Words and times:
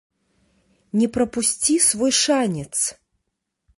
Не 1.01 1.07
прапусці 1.17 1.75
свой 1.91 2.13
шанец! 2.23 2.71